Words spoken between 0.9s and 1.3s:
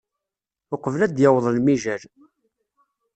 ad